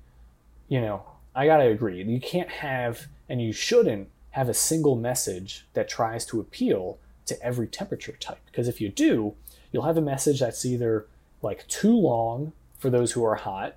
you 0.68 0.80
know, 0.80 1.04
I 1.34 1.46
got 1.46 1.58
to 1.58 1.68
agree. 1.68 2.02
You 2.02 2.20
can't 2.20 2.48
have, 2.48 3.06
and 3.28 3.40
you 3.40 3.52
shouldn't 3.52 4.08
have 4.30 4.48
a 4.48 4.54
single 4.54 4.96
message 4.96 5.66
that 5.74 5.88
tries 5.88 6.26
to 6.26 6.40
appeal 6.40 6.98
to 7.28 7.42
every 7.42 7.66
temperature 7.66 8.16
type. 8.20 8.40
Because 8.46 8.68
if 8.68 8.80
you 8.80 8.88
do, 8.88 9.34
you'll 9.72 9.84
have 9.84 9.96
a 9.96 10.02
message 10.02 10.40
that's 10.40 10.64
either 10.64 11.06
like 11.42 11.66
too 11.68 11.96
long 11.96 12.52
for 12.78 12.90
those 12.90 13.12
who 13.12 13.24
are 13.24 13.36
hot, 13.36 13.76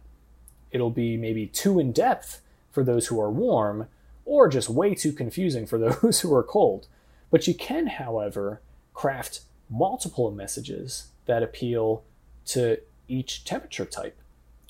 it'll 0.71 0.91
be 0.91 1.17
maybe 1.17 1.47
too 1.47 1.79
in 1.79 1.91
depth 1.91 2.41
for 2.71 2.83
those 2.83 3.07
who 3.07 3.19
are 3.19 3.31
warm, 3.31 3.87
or 4.25 4.47
just 4.47 4.69
way 4.69 4.95
too 4.95 5.11
confusing 5.11 5.65
for 5.65 5.77
those 6.01 6.21
who 6.21 6.33
are 6.33 6.43
cold. 6.43 6.87
But 7.29 7.47
you 7.47 7.53
can, 7.53 7.87
however, 7.87 8.61
craft 8.93 9.41
multiple 9.69 10.31
messages 10.31 11.07
that 11.25 11.43
appeal 11.43 12.03
to 12.45 12.79
each 13.07 13.45
temperature 13.45 13.85
type. 13.85 14.19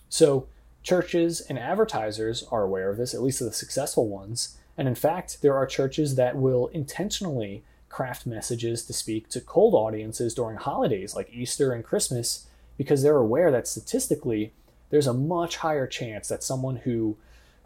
So 0.10 0.48
Churches 0.84 1.42
and 1.42 1.60
advertisers 1.60 2.44
are 2.52 2.64
aware 2.64 2.90
of 2.90 2.98
this, 2.98 3.14
at 3.14 3.22
least 3.22 3.40
the 3.40 3.54
successful 3.54 4.08
ones. 4.08 4.58
And 4.78 4.88
in 4.88 4.96
fact, 4.96 5.42
there 5.42 5.56
are 5.56 5.68
churches 5.68 6.16
that 6.16 6.36
will 6.36 6.68
intentionally 6.68 7.64
craft 7.92 8.26
messages 8.26 8.86
to 8.86 8.94
speak 8.94 9.28
to 9.30 9.42
cold 9.42 9.74
audiences 9.74 10.34
during 10.34 10.58
holidays 10.58 11.16
like 11.16 11.30
Easter 11.32 11.74
and 11.74 11.84
Christmas 11.84 12.48
because 12.78 13.04
they're 13.04 13.18
aware 13.18 13.52
that 13.52 13.68
statistically 13.68 14.54
there's 14.90 15.08
a 15.08 15.14
much 15.14 15.58
higher 15.58 15.86
chance 15.86 16.28
that 16.30 16.44
someone 16.44 16.78
who 16.78 17.18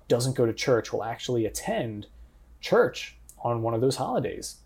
doesn't 0.07 0.35
go 0.35 0.45
to 0.45 0.53
church 0.53 0.91
will 0.91 1.03
actually 1.03 1.45
attend 1.45 2.07
church 2.59 3.15
on 3.43 3.61
one 3.61 3.73
of 3.73 3.81
those 3.81 3.97
holidays. 3.97 4.57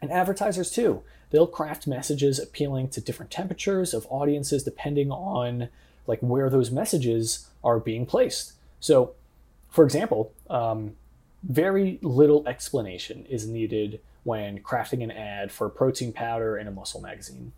And 0.00 0.10
advertisers 0.12 0.70
too. 0.70 1.02
They'll 1.30 1.46
craft 1.46 1.86
messages 1.86 2.38
appealing 2.38 2.88
to 2.90 3.00
different 3.00 3.32
temperatures 3.32 3.94
of 3.94 4.06
audiences 4.10 4.62
depending 4.62 5.10
on 5.10 5.68
like 6.06 6.20
where 6.20 6.50
those 6.50 6.70
messages 6.70 7.48
are 7.64 7.80
being 7.80 8.04
placed. 8.04 8.52
So, 8.80 9.14
for 9.70 9.84
example, 9.84 10.32
um, 10.50 10.96
very 11.42 11.98
little 12.02 12.46
explanation 12.46 13.24
is 13.26 13.46
needed 13.46 14.00
when 14.24 14.60
crafting 14.60 15.02
an 15.02 15.10
ad 15.10 15.50
for 15.50 15.68
protein 15.68 16.12
powder 16.12 16.56
in 16.56 16.68
a 16.68 16.70
muscle 16.70 17.00
magazine. 17.00 17.52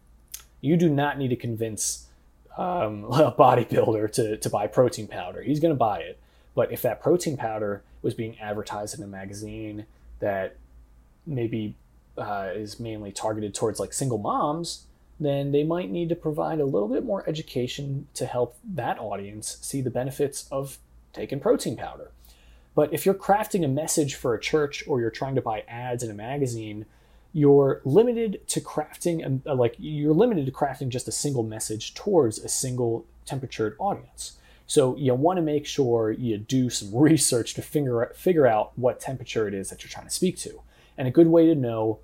You 0.60 0.76
do 0.76 0.88
not 0.88 1.18
need 1.18 1.28
to 1.28 1.36
convince 1.36 2.06
um, 2.56 3.04
a 3.12 3.32
bodybuilder 3.32 4.12
to, 4.12 4.36
to 4.38 4.50
buy 4.50 4.66
protein 4.66 5.06
powder. 5.06 5.42
He's 5.42 5.60
going 5.60 5.74
to 5.74 5.78
buy 5.78 5.98
it. 5.98 6.18
But 6.54 6.72
if 6.72 6.82
that 6.82 7.02
protein 7.02 7.36
powder 7.36 7.82
was 8.02 8.14
being 8.14 8.38
advertised 8.38 8.96
in 8.96 9.04
a 9.04 9.08
magazine 9.08 9.86
that 10.20 10.56
maybe 11.26 11.74
uh, 12.16 12.50
is 12.54 12.78
mainly 12.78 13.10
targeted 13.10 13.54
towards 13.54 13.80
like 13.80 13.92
single 13.92 14.18
moms, 14.18 14.84
then 15.18 15.52
they 15.52 15.64
might 15.64 15.90
need 15.90 16.08
to 16.08 16.14
provide 16.14 16.60
a 16.60 16.64
little 16.64 16.88
bit 16.88 17.04
more 17.04 17.28
education 17.28 18.06
to 18.14 18.26
help 18.26 18.56
that 18.64 18.98
audience 18.98 19.58
see 19.60 19.80
the 19.80 19.90
benefits 19.90 20.46
of 20.50 20.78
taking 21.12 21.40
protein 21.40 21.76
powder. 21.76 22.10
But 22.74 22.92
if 22.92 23.06
you're 23.06 23.14
crafting 23.14 23.64
a 23.64 23.68
message 23.68 24.14
for 24.14 24.34
a 24.34 24.40
church 24.40 24.84
or 24.86 25.00
you're 25.00 25.10
trying 25.10 25.36
to 25.36 25.40
buy 25.40 25.64
ads 25.68 26.02
in 26.02 26.10
a 26.10 26.14
magazine, 26.14 26.86
you're 27.32 27.80
limited 27.84 28.46
to 28.48 28.60
crafting 28.60 29.42
like 29.44 29.74
you're 29.78 30.14
limited 30.14 30.46
to 30.46 30.52
crafting 30.52 30.88
just 30.88 31.08
a 31.08 31.12
single 31.12 31.42
message 31.42 31.94
towards 31.94 32.38
a 32.38 32.48
single 32.48 33.04
temperatured 33.26 33.76
audience. 33.78 34.38
So 34.66 34.96
you 34.96 35.14
want 35.14 35.36
to 35.36 35.42
make 35.42 35.66
sure 35.66 36.10
you 36.12 36.38
do 36.38 36.70
some 36.70 36.94
research 36.94 37.54
to 37.54 37.62
figure 37.62 38.12
figure 38.14 38.46
out 38.46 38.72
what 38.76 39.00
temperature 39.00 39.46
it 39.46 39.54
is 39.54 39.70
that 39.70 39.82
you're 39.82 39.90
trying 39.90 40.06
to 40.06 40.12
speak 40.12 40.36
to. 40.38 40.60
And 40.96 41.08
a 41.08 41.10
good 41.10 41.26
way 41.26 41.46
to 41.46 41.54
know 41.54 41.98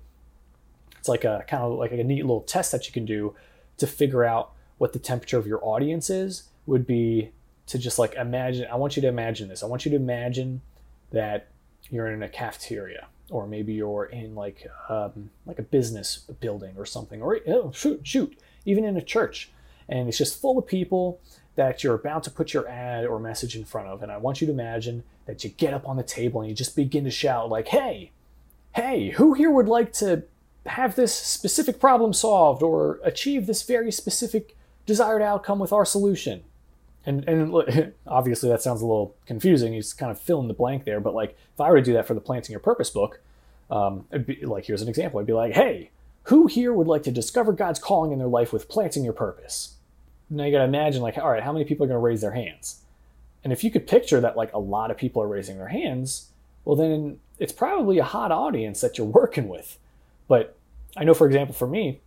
it's 0.99 1.09
like 1.09 1.23
a 1.23 1.43
kind 1.47 1.63
of 1.63 1.79
like 1.79 1.91
a 1.91 2.03
neat 2.03 2.21
little 2.21 2.41
test 2.41 2.71
that 2.71 2.85
you 2.85 2.93
can 2.93 3.05
do 3.05 3.33
to 3.77 3.87
figure 3.87 4.23
out 4.23 4.51
what 4.77 4.93
the 4.93 4.99
temperature 4.99 5.37
of 5.37 5.47
your 5.47 5.63
audience 5.65 6.09
is 6.09 6.43
would 6.65 6.85
be 6.85 7.31
to 7.71 7.77
just 7.77 7.97
like 7.97 8.13
imagine 8.15 8.67
I 8.71 8.75
want 8.75 8.95
you 8.95 9.01
to 9.01 9.07
imagine 9.07 9.47
this. 9.47 9.63
I 9.63 9.65
want 9.65 9.85
you 9.85 9.91
to 9.91 9.97
imagine 9.97 10.61
that 11.11 11.47
you're 11.89 12.07
in 12.07 12.21
a 12.21 12.29
cafeteria 12.29 13.07
or 13.29 13.47
maybe 13.47 13.73
you're 13.73 14.05
in 14.05 14.35
like 14.35 14.69
um, 14.89 15.29
like 15.45 15.57
a 15.57 15.63
business 15.63 16.17
building 16.39 16.75
or 16.77 16.85
something 16.85 17.21
or 17.21 17.39
oh, 17.47 17.71
shoot 17.71 18.05
shoot 18.05 18.37
even 18.65 18.83
in 18.83 18.97
a 18.97 19.01
church. 19.01 19.51
And 19.87 20.07
it's 20.07 20.17
just 20.17 20.39
full 20.39 20.57
of 20.57 20.67
people 20.67 21.19
that 21.55 21.83
you're 21.83 21.95
about 21.95 22.23
to 22.23 22.31
put 22.31 22.53
your 22.53 22.67
ad 22.67 23.05
or 23.05 23.19
message 23.19 23.55
in 23.55 23.65
front 23.65 23.87
of. 23.87 24.03
And 24.03 24.11
i 24.11 24.17
want 24.17 24.41
you 24.41 24.47
to 24.47 24.53
imagine 24.53 25.03
that 25.25 25.43
you 25.43 25.49
get 25.49 25.73
up 25.73 25.87
on 25.87 25.97
the 25.97 26.03
table 26.03 26.41
and 26.41 26.49
you 26.49 26.55
just 26.55 26.75
begin 26.75 27.05
to 27.05 27.11
shout 27.11 27.49
like 27.49 27.69
hey 27.69 28.11
hey 28.75 29.11
who 29.11 29.33
here 29.33 29.51
would 29.51 29.67
like 29.67 29.93
to 29.93 30.23
have 30.65 30.95
this 30.95 31.15
specific 31.15 31.79
problem 31.79 32.13
solved 32.13 32.61
or 32.61 32.99
achieve 33.03 33.47
this 33.47 33.63
very 33.63 33.91
specific 33.91 34.55
desired 34.85 35.21
outcome 35.21 35.57
with 35.57 35.73
our 35.73 35.85
solution 35.85 36.43
and 37.05 37.27
and 37.27 37.93
obviously 38.07 38.49
that 38.49 38.61
sounds 38.61 38.81
a 38.81 38.85
little 38.85 39.15
confusing. 39.25 39.73
You 39.73 39.81
just 39.81 39.97
kind 39.97 40.11
of 40.11 40.19
fill 40.19 40.39
in 40.39 40.47
the 40.47 40.53
blank 40.53 40.85
there. 40.85 40.99
But 40.99 41.13
like 41.13 41.37
if 41.53 41.61
I 41.61 41.69
were 41.69 41.77
to 41.77 41.81
do 41.81 41.93
that 41.93 42.07
for 42.07 42.13
the 42.13 42.21
planting 42.21 42.53
your 42.53 42.59
purpose 42.59 42.89
book, 42.89 43.21
um, 43.69 44.05
like 44.41 44.65
here's 44.65 44.81
an 44.81 44.89
example. 44.89 45.19
I'd 45.19 45.25
be 45.25 45.33
like, 45.33 45.53
hey, 45.53 45.91
who 46.23 46.47
here 46.47 46.73
would 46.73 46.87
like 46.87 47.03
to 47.03 47.11
discover 47.11 47.51
God's 47.51 47.79
calling 47.79 48.11
in 48.11 48.19
their 48.19 48.27
life 48.27 48.53
with 48.53 48.69
planting 48.69 49.03
your 49.03 49.13
purpose? 49.13 49.75
Now 50.29 50.45
you 50.45 50.51
got 50.51 50.59
to 50.59 50.65
imagine 50.65 51.01
like, 51.01 51.17
all 51.17 51.29
right, 51.29 51.43
how 51.43 51.51
many 51.51 51.65
people 51.65 51.85
are 51.85 51.87
going 51.87 51.99
to 51.99 52.05
raise 52.05 52.21
their 52.21 52.31
hands? 52.31 52.81
And 53.43 53.51
if 53.51 53.63
you 53.63 53.71
could 53.71 53.87
picture 53.87 54.21
that 54.21 54.37
like 54.37 54.53
a 54.53 54.59
lot 54.59 54.91
of 54.91 54.97
people 54.97 55.21
are 55.21 55.27
raising 55.27 55.57
their 55.57 55.69
hands, 55.69 56.29
well 56.63 56.75
then 56.75 57.19
it's 57.39 57.51
probably 57.51 57.97
a 57.97 58.03
hot 58.03 58.31
audience 58.31 58.81
that 58.81 58.97
you're 58.97 59.07
working 59.21 59.47
with. 59.47 59.77
But 60.27 60.55
I 60.95 61.03
know, 61.03 61.13
for 61.13 61.25
example, 61.27 61.55
for 61.55 61.67
me, 61.67 61.99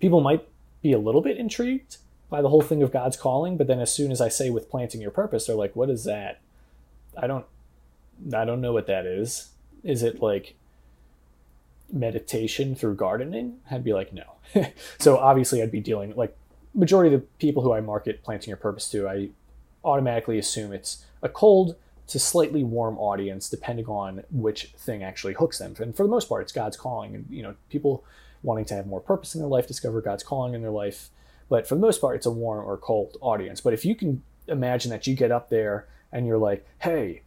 people 0.00 0.20
might 0.20 0.46
be 0.80 0.92
a 0.92 0.98
little 0.98 1.20
bit 1.20 1.36
intrigued 1.36 1.96
by 2.30 2.42
the 2.42 2.48
whole 2.48 2.62
thing 2.62 2.82
of 2.82 2.92
God's 2.92 3.16
calling, 3.16 3.56
but 3.56 3.66
then 3.66 3.80
as 3.80 3.92
soon 3.92 4.12
as 4.12 4.20
I 4.20 4.28
say 4.28 4.50
with 4.50 4.70
planting 4.70 5.00
your 5.00 5.10
purpose, 5.10 5.46
they're 5.46 5.56
like, 5.56 5.74
"What 5.74 5.90
is 5.90 6.04
that?" 6.04 6.40
I 7.16 7.26
don't, 7.26 7.46
I 8.32 8.44
don't 8.44 8.60
know 8.60 8.72
what 8.72 8.86
that 8.86 9.06
is. 9.06 9.50
Is 9.82 10.02
it 10.02 10.22
like 10.22 10.54
meditation 11.92 12.74
through 12.74 12.94
gardening? 12.94 13.58
I'd 13.70 13.84
be 13.84 13.92
like, 13.92 14.12
no. 14.12 14.24
so 14.98 15.18
obviously, 15.18 15.62
I'd 15.62 15.72
be 15.72 15.80
dealing 15.80 16.14
like 16.14 16.36
majority 16.74 17.14
of 17.14 17.20
the 17.20 17.26
people 17.38 17.62
who 17.62 17.72
I 17.72 17.80
market 17.80 18.22
planting 18.22 18.48
your 18.48 18.56
purpose 18.56 18.88
to, 18.90 19.08
I 19.08 19.30
automatically 19.84 20.38
assume 20.38 20.72
it's 20.72 21.04
a 21.22 21.28
cold 21.28 21.76
to 22.08 22.18
slightly 22.18 22.64
warm 22.64 22.96
audience, 22.98 23.50
depending 23.50 23.86
on 23.86 24.22
which 24.30 24.72
thing 24.78 25.02
actually 25.02 25.34
hooks 25.34 25.58
them. 25.58 25.74
And 25.78 25.94
for 25.94 26.04
the 26.04 26.08
most 26.08 26.28
part, 26.28 26.42
it's 26.42 26.52
God's 26.52 26.76
calling, 26.76 27.14
and 27.14 27.26
you 27.28 27.42
know, 27.42 27.54
people 27.68 28.04
wanting 28.42 28.64
to 28.66 28.74
have 28.74 28.86
more 28.86 29.00
purpose 29.00 29.34
in 29.34 29.40
their 29.40 29.48
life, 29.48 29.66
discover 29.66 30.00
God's 30.00 30.22
calling 30.22 30.54
in 30.54 30.62
their 30.62 30.70
life 30.70 31.10
but 31.48 31.66
for 31.66 31.74
the 31.74 31.80
most 31.80 32.00
part, 32.00 32.16
it's 32.16 32.26
a 32.26 32.30
warm 32.30 32.64
or 32.64 32.76
cold 32.76 33.16
audience. 33.20 33.60
But 33.60 33.72
if 33.72 33.84
you 33.84 33.94
can 33.94 34.22
imagine 34.46 34.90
that 34.90 35.06
you 35.06 35.14
get 35.14 35.30
up 35.30 35.50
there 35.50 35.86
and 36.12 36.26
you're 36.26 36.38
like, 36.38 36.66
hey, 36.80 37.22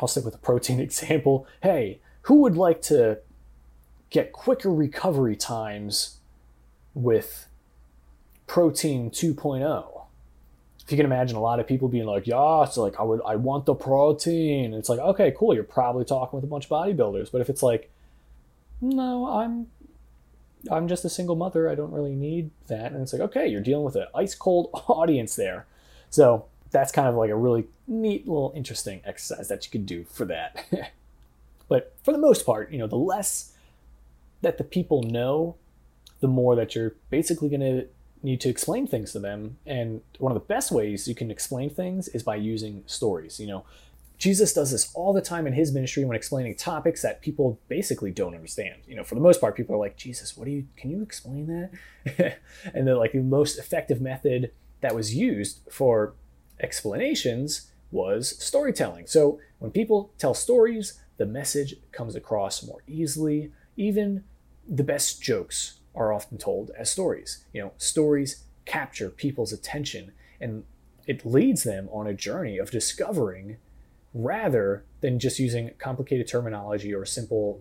I'll 0.00 0.08
stick 0.08 0.24
with 0.24 0.34
a 0.34 0.38
protein 0.38 0.80
example. 0.88 1.46
Hey, 1.62 2.00
who 2.22 2.36
would 2.42 2.56
like 2.56 2.82
to 2.82 3.18
get 4.10 4.32
quicker 4.32 4.72
recovery 4.72 5.36
times 5.36 6.18
with 6.94 7.48
protein 8.46 9.10
2.0? 9.10 9.90
If 10.84 10.92
you 10.92 10.98
can 10.98 11.06
imagine 11.06 11.36
a 11.36 11.40
lot 11.40 11.60
of 11.60 11.66
people 11.66 11.88
being 11.88 12.04
like, 12.04 12.26
yeah, 12.26 12.62
it's 12.62 12.76
like 12.76 13.00
I 13.00 13.02
would 13.02 13.20
I 13.24 13.36
want 13.36 13.64
the 13.64 13.74
protein. 13.74 14.74
it's 14.74 14.90
like, 14.90 14.98
okay, 14.98 15.32
cool, 15.36 15.54
you're 15.54 15.64
probably 15.64 16.04
talking 16.04 16.36
with 16.36 16.44
a 16.44 16.46
bunch 16.46 16.66
of 16.66 16.70
bodybuilders. 16.70 17.32
But 17.32 17.40
if 17.40 17.48
it's 17.48 17.62
like, 17.62 17.90
no, 18.82 19.26
I'm 19.26 19.68
I'm 20.70 20.88
just 20.88 21.04
a 21.04 21.08
single 21.08 21.36
mother. 21.36 21.68
I 21.68 21.74
don't 21.74 21.92
really 21.92 22.14
need 22.14 22.50
that. 22.68 22.92
And 22.92 23.02
it's 23.02 23.12
like, 23.12 23.22
okay, 23.22 23.46
you're 23.46 23.60
dealing 23.60 23.84
with 23.84 23.96
an 23.96 24.06
ice 24.14 24.34
cold 24.34 24.70
audience 24.88 25.36
there. 25.36 25.66
So 26.10 26.46
that's 26.70 26.92
kind 26.92 27.08
of 27.08 27.14
like 27.14 27.30
a 27.30 27.36
really 27.36 27.66
neat 27.86 28.26
little 28.26 28.52
interesting 28.54 29.00
exercise 29.04 29.48
that 29.48 29.64
you 29.64 29.70
can 29.70 29.84
do 29.84 30.04
for 30.04 30.24
that. 30.26 30.64
but 31.68 31.94
for 32.02 32.12
the 32.12 32.18
most 32.18 32.44
part, 32.44 32.72
you 32.72 32.78
know, 32.78 32.86
the 32.86 32.96
less 32.96 33.52
that 34.42 34.58
the 34.58 34.64
people 34.64 35.02
know, 35.02 35.56
the 36.20 36.28
more 36.28 36.56
that 36.56 36.74
you're 36.74 36.94
basically 37.10 37.48
going 37.48 37.60
to 37.60 37.86
need 38.22 38.40
to 38.40 38.48
explain 38.48 38.86
things 38.86 39.12
to 39.12 39.18
them. 39.18 39.58
And 39.66 40.00
one 40.18 40.32
of 40.32 40.34
the 40.34 40.46
best 40.46 40.72
ways 40.72 41.06
you 41.06 41.14
can 41.14 41.30
explain 41.30 41.70
things 41.70 42.08
is 42.08 42.22
by 42.22 42.36
using 42.36 42.82
stories. 42.86 43.38
You 43.38 43.46
know, 43.46 43.64
Jesus 44.16 44.52
does 44.52 44.70
this 44.70 44.92
all 44.94 45.12
the 45.12 45.20
time 45.20 45.46
in 45.46 45.52
his 45.52 45.72
ministry 45.72 46.04
when 46.04 46.16
explaining 46.16 46.54
topics 46.54 47.02
that 47.02 47.20
people 47.20 47.58
basically 47.68 48.10
don't 48.10 48.34
understand. 48.34 48.76
You 48.86 48.96
know, 48.96 49.04
for 49.04 49.16
the 49.16 49.20
most 49.20 49.40
part, 49.40 49.56
people 49.56 49.74
are 49.74 49.78
like, 49.78 49.96
Jesus, 49.96 50.36
what 50.36 50.44
do 50.44 50.52
you, 50.52 50.66
can 50.76 50.90
you 50.90 51.02
explain 51.02 51.70
that? 52.06 52.38
and 52.74 52.86
the 52.86 52.94
like 52.94 53.12
the 53.12 53.20
most 53.20 53.58
effective 53.58 54.00
method 54.00 54.52
that 54.80 54.94
was 54.94 55.14
used 55.14 55.60
for 55.70 56.14
explanations 56.60 57.70
was 57.90 58.42
storytelling. 58.42 59.06
So 59.06 59.40
when 59.58 59.70
people 59.70 60.12
tell 60.18 60.34
stories, 60.34 61.00
the 61.16 61.26
message 61.26 61.76
comes 61.92 62.14
across 62.14 62.64
more 62.64 62.82
easily. 62.86 63.52
Even 63.76 64.24
the 64.68 64.84
best 64.84 65.22
jokes 65.22 65.80
are 65.94 66.12
often 66.12 66.38
told 66.38 66.70
as 66.76 66.90
stories. 66.90 67.44
You 67.52 67.62
know, 67.62 67.72
stories 67.78 68.44
capture 68.64 69.10
people's 69.10 69.52
attention 69.52 70.12
and 70.40 70.64
it 71.06 71.24
leads 71.24 71.64
them 71.64 71.88
on 71.92 72.06
a 72.06 72.14
journey 72.14 72.58
of 72.58 72.70
discovering 72.70 73.58
rather 74.14 74.84
than 75.00 75.18
just 75.18 75.38
using 75.38 75.70
complicated 75.78 76.28
terminology 76.28 76.94
or 76.94 77.04
simple 77.04 77.60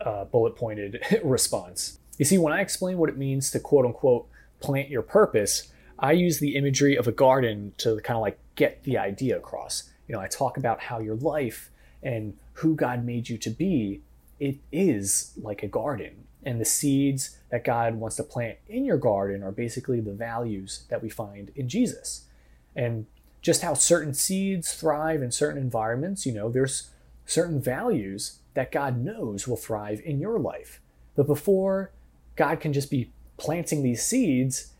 uh, 0.00 0.24
bullet 0.24 0.56
pointed 0.56 1.00
response. 1.24 1.98
You 2.18 2.24
see, 2.24 2.38
when 2.38 2.52
I 2.52 2.60
explain 2.60 2.98
what 2.98 3.08
it 3.08 3.16
means 3.16 3.50
to 3.52 3.60
quote 3.60 3.86
unquote 3.86 4.28
plant 4.60 4.90
your 4.90 5.02
purpose, 5.02 5.70
I 5.98 6.12
use 6.12 6.40
the 6.40 6.56
imagery 6.56 6.96
of 6.96 7.06
a 7.06 7.12
garden 7.12 7.72
to 7.78 8.00
kind 8.00 8.16
of 8.16 8.22
like 8.22 8.38
get 8.56 8.82
the 8.82 8.98
idea 8.98 9.36
across. 9.38 9.90
You 10.08 10.14
know, 10.14 10.20
I 10.20 10.28
talk 10.28 10.56
about 10.56 10.80
how 10.80 10.98
your 10.98 11.16
life 11.16 11.70
and 12.02 12.36
who 12.54 12.74
God 12.74 13.04
made 13.04 13.28
you 13.28 13.38
to 13.38 13.50
be, 13.50 14.02
it 14.38 14.56
is 14.72 15.32
like 15.40 15.62
a 15.62 15.68
garden. 15.68 16.24
And 16.42 16.60
the 16.60 16.64
seeds 16.64 17.38
that 17.50 17.64
God 17.64 17.96
wants 17.96 18.16
to 18.16 18.22
plant 18.22 18.58
in 18.68 18.84
your 18.84 18.98
garden 18.98 19.42
are 19.42 19.50
basically 19.50 20.00
the 20.00 20.12
values 20.12 20.84
that 20.90 21.02
we 21.02 21.10
find 21.10 21.50
in 21.56 21.68
Jesus. 21.68 22.26
And 22.74 23.06
just 23.46 23.62
how 23.62 23.74
certain 23.74 24.12
seeds 24.12 24.74
thrive 24.74 25.22
in 25.22 25.30
certain 25.30 25.62
environments. 25.62 26.26
You 26.26 26.32
know, 26.32 26.50
there's 26.50 26.90
certain 27.26 27.62
values 27.62 28.40
that 28.54 28.72
God 28.72 28.98
knows 28.98 29.46
will 29.46 29.56
thrive 29.56 30.00
in 30.04 30.18
your 30.18 30.40
life. 30.40 30.80
But 31.14 31.28
before 31.28 31.92
God 32.34 32.58
can 32.58 32.72
just 32.72 32.90
be 32.90 33.12
planting 33.36 33.84
these 33.84 34.04
seeds, 34.04 34.72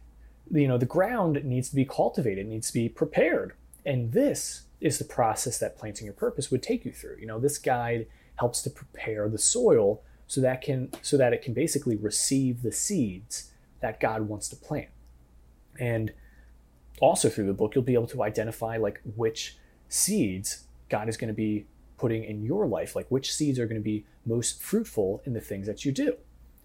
you 0.51 0.67
know, 0.67 0.79
the 0.79 0.85
ground 0.85 1.45
needs 1.45 1.69
to 1.69 1.77
be 1.77 1.85
cultivated, 1.85 2.49
needs 2.49 2.67
to 2.67 2.75
be 2.75 2.89
prepared. 2.89 3.53
And 3.85 4.11
this 4.11 4.63
is 4.81 4.99
the 4.99 5.05
process 5.05 5.59
that 5.59 5.79
planting 5.79 6.07
your 6.07 6.15
purpose 6.15 6.51
would 6.51 6.65
take 6.65 6.85
you 6.85 6.91
through. 6.91 7.19
You 7.21 7.27
know, 7.29 7.39
this 7.39 7.59
guide 7.59 8.09
helps 8.35 8.63
to 8.63 8.71
prepare 8.71 9.29
the 9.29 9.39
soil 9.39 10.03
so 10.27 10.41
that 10.41 10.61
can 10.61 10.91
so 11.03 11.17
that 11.17 11.33
it 11.33 11.41
can 11.41 11.55
basically 11.55 11.95
receive 11.95 12.63
the 12.63 12.73
seeds 12.73 13.53
that 13.79 14.01
God 14.01 14.23
wants 14.23 14.49
to 14.49 14.57
plant. 14.57 14.89
And 15.79 16.13
also 17.01 17.29
through 17.29 17.47
the 17.47 17.53
book, 17.53 17.75
you'll 17.75 17.85
be 17.85 17.95
able 17.95 18.07
to 18.09 18.23
identify 18.23 18.77
like 18.77 19.01
which 19.17 19.57
seeds 19.89 20.65
God 20.89 21.09
is 21.09 21.17
going 21.17 21.29
to 21.29 21.35
be 21.35 21.67
putting 21.99 22.25
in 22.25 22.45
your 22.45 22.67
life, 22.67 22.95
like 22.95 23.07
which 23.09 23.33
seeds 23.33 23.59
are 23.59 23.67
going 23.67 23.81
to 23.81 23.85
be 23.85 24.05
most 24.25 24.63
fruitful 24.63 25.23
in 25.25 25.33
the 25.33 25.41
things 25.41 25.67
that 25.67 25.85
you 25.85 25.93
do. 25.93 26.17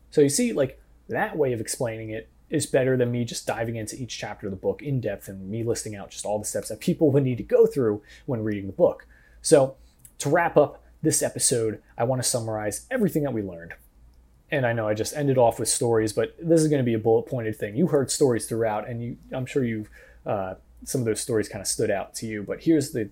So 0.09 0.21
you 0.21 0.29
see, 0.29 0.53
like 0.53 0.81
that 1.09 1.37
way 1.37 1.53
of 1.53 1.61
explaining 1.61 2.09
it 2.09 2.29
is 2.49 2.65
better 2.65 2.97
than 2.97 3.11
me 3.11 3.23
just 3.23 3.47
diving 3.47 3.77
into 3.77 3.95
each 3.95 4.17
chapter 4.17 4.47
of 4.47 4.51
the 4.51 4.57
book 4.57 4.81
in 4.81 4.99
depth 4.99 5.29
and 5.29 5.49
me 5.49 5.63
listing 5.63 5.95
out 5.95 6.11
just 6.11 6.25
all 6.25 6.37
the 6.37 6.45
steps 6.45 6.67
that 6.67 6.81
people 6.81 7.09
would 7.11 7.23
need 7.23 7.37
to 7.37 7.43
go 7.43 7.65
through 7.65 8.01
when 8.25 8.43
reading 8.43 8.67
the 8.67 8.73
book. 8.73 9.07
So 9.41 9.75
to 10.19 10.29
wrap 10.29 10.57
up 10.57 10.83
this 11.01 11.23
episode, 11.23 11.81
I 11.97 12.03
want 12.03 12.21
to 12.21 12.27
summarize 12.27 12.85
everything 12.91 13.23
that 13.23 13.33
we 13.33 13.41
learned. 13.41 13.73
And 14.51 14.65
I 14.65 14.73
know 14.73 14.85
I 14.85 14.93
just 14.93 15.15
ended 15.15 15.37
off 15.37 15.59
with 15.59 15.69
stories, 15.69 16.11
but 16.11 16.35
this 16.37 16.61
is 16.61 16.67
going 16.67 16.81
to 16.81 16.85
be 16.85 16.93
a 16.93 16.99
bullet 16.99 17.23
pointed 17.23 17.55
thing. 17.55 17.77
You 17.77 17.87
heard 17.87 18.11
stories 18.11 18.47
throughout, 18.47 18.87
and 18.87 19.01
you, 19.01 19.17
I'm 19.31 19.45
sure 19.45 19.63
you've 19.63 19.89
uh, 20.25 20.55
some 20.83 21.01
of 21.01 21.05
those 21.05 21.21
stories 21.21 21.49
kind 21.49 21.61
of 21.61 21.67
stood 21.67 21.91
out 21.91 22.13
to 22.15 22.25
you. 22.25 22.43
But 22.43 22.63
here's 22.63 22.91
the 22.91 23.09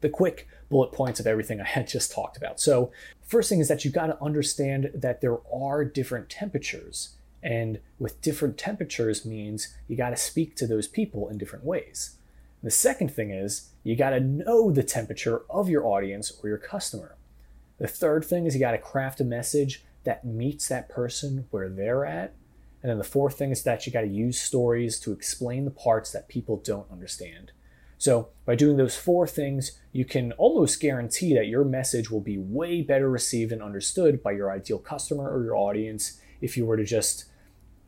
the 0.00 0.08
quick 0.10 0.46
bullet 0.68 0.92
points 0.92 1.18
of 1.18 1.26
everything 1.26 1.62
I 1.62 1.64
had 1.64 1.88
just 1.88 2.12
talked 2.12 2.36
about. 2.36 2.60
So, 2.60 2.92
first 3.22 3.48
thing 3.48 3.60
is 3.60 3.68
that 3.68 3.84
you 3.84 3.90
got 3.90 4.08
to 4.08 4.22
understand 4.22 4.90
that 4.94 5.22
there 5.22 5.38
are 5.52 5.84
different 5.84 6.28
temperatures. 6.28 7.14
And 7.42 7.80
with 7.98 8.20
different 8.20 8.58
temperatures 8.58 9.24
means 9.24 9.74
you 9.88 9.96
got 9.96 10.10
to 10.10 10.16
speak 10.16 10.56
to 10.56 10.66
those 10.66 10.88
people 10.88 11.28
in 11.28 11.38
different 11.38 11.64
ways. 11.64 12.16
The 12.62 12.70
second 12.70 13.14
thing 13.14 13.30
is 13.30 13.70
you 13.82 13.96
got 13.96 14.10
to 14.10 14.20
know 14.20 14.70
the 14.70 14.82
temperature 14.82 15.42
of 15.50 15.68
your 15.68 15.86
audience 15.86 16.32
or 16.42 16.48
your 16.48 16.58
customer. 16.58 17.16
The 17.78 17.88
third 17.88 18.24
thing 18.24 18.46
is 18.46 18.54
you 18.54 18.60
got 18.60 18.72
to 18.72 18.78
craft 18.78 19.20
a 19.20 19.24
message 19.24 19.84
that 20.04 20.24
meets 20.24 20.68
that 20.68 20.88
person 20.88 21.46
where 21.50 21.68
they're 21.68 22.06
at. 22.06 22.34
And 22.84 22.90
then 22.90 22.98
the 22.98 23.04
fourth 23.04 23.38
thing 23.38 23.50
is 23.50 23.62
that 23.62 23.86
you 23.86 23.92
got 23.92 24.02
to 24.02 24.06
use 24.06 24.38
stories 24.38 25.00
to 25.00 25.12
explain 25.12 25.64
the 25.64 25.70
parts 25.70 26.12
that 26.12 26.28
people 26.28 26.58
don't 26.58 26.90
understand. 26.92 27.50
So, 27.96 28.28
by 28.44 28.56
doing 28.56 28.76
those 28.76 28.94
four 28.94 29.26
things, 29.26 29.80
you 29.92 30.04
can 30.04 30.32
almost 30.32 30.82
guarantee 30.82 31.32
that 31.34 31.46
your 31.46 31.64
message 31.64 32.10
will 32.10 32.20
be 32.20 32.36
way 32.36 32.82
better 32.82 33.08
received 33.08 33.52
and 33.52 33.62
understood 33.62 34.22
by 34.22 34.32
your 34.32 34.50
ideal 34.50 34.76
customer 34.76 35.34
or 35.34 35.42
your 35.42 35.56
audience 35.56 36.20
if 36.42 36.58
you 36.58 36.66
were 36.66 36.76
to 36.76 36.84
just 36.84 37.24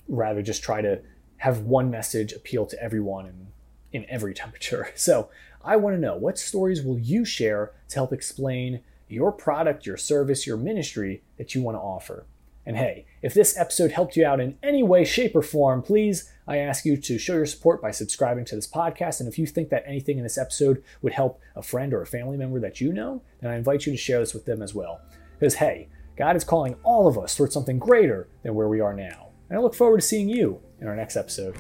rather 0.09 0.41
just 0.41 0.62
try 0.62 0.81
to 0.81 1.03
have 1.37 1.61
one 1.61 1.91
message 1.91 2.33
appeal 2.33 2.65
to 2.65 2.83
everyone 2.83 3.26
in, 3.26 3.49
in 3.93 4.07
every 4.09 4.33
temperature. 4.43 4.88
So, 4.95 5.29
I 5.62 5.76
want 5.76 5.95
to 5.95 6.00
know 6.00 6.17
what 6.17 6.38
stories 6.38 6.83
will 6.83 6.99
you 6.99 7.26
share 7.26 7.73
to 7.91 7.97
help 7.97 8.15
explain 8.15 8.81
your 9.09 9.31
product, 9.31 9.85
your 9.85 9.99
service, 9.99 10.47
your 10.47 10.57
ministry 10.57 11.23
that 11.37 11.55
you 11.55 11.61
want 11.61 11.75
to 11.75 11.81
offer? 11.83 12.25
And 12.66 12.76
hey, 12.76 13.06
if 13.23 13.32
this 13.32 13.56
episode 13.56 13.92
helped 13.92 14.16
you 14.16 14.26
out 14.26 14.40
in 14.40 14.58
any 14.61 14.82
way, 14.82 15.04
shape, 15.04 15.37
or 15.37 15.42
form, 15.42 15.82
please, 15.82 16.32
I 16.49 16.58
ask 16.58 16.85
you 16.85 16.96
to 16.96 17.16
show 17.16 17.35
your 17.35 17.46
support 17.46 17.80
by 17.80 17.92
subscribing 17.92 18.44
to 18.46 18.56
this 18.56 18.66
podcast. 18.66 19.20
And 19.20 19.28
if 19.28 19.38
you 19.38 19.46
think 19.46 19.68
that 19.68 19.85
anything 19.87 20.18
in 20.18 20.25
this 20.25 20.37
episode 20.37 20.82
would 21.00 21.12
help 21.12 21.40
a 21.54 21.62
friend 21.62 21.94
or 21.94 22.02
a 22.02 22.06
family 22.06 22.37
member 22.37 22.58
that 22.58 22.80
you 22.80 22.92
know, 22.92 23.23
then 23.40 23.52
I 23.52 23.56
invite 23.56 23.87
you 23.87 23.92
to 23.92 23.99
share 23.99 24.18
this 24.18 24.35
with 24.35 24.46
them 24.46 24.62
as 24.62 24.75
well. 24.75 25.00
Because 25.38 25.54
hey, 25.54 25.88
God 26.16 26.35
is 26.35 26.42
calling 26.42 26.75
all 26.82 27.06
of 27.06 27.16
us 27.16 27.37
towards 27.37 27.54
something 27.54 27.78
greater 27.78 28.28
than 28.42 28.54
where 28.54 28.68
we 28.68 28.80
are 28.80 28.94
now. 28.94 29.28
And 29.49 29.56
I 29.56 29.62
look 29.62 29.75
forward 29.75 30.00
to 30.00 30.06
seeing 30.06 30.28
you 30.28 30.61
in 30.80 30.88
our 30.88 30.96
next 30.96 31.16
episode. 31.16 31.56